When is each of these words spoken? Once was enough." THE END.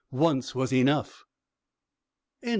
Once 0.09 0.55
was 0.55 0.73
enough." 0.73 1.25
THE 2.41 2.47
END. 2.47 2.49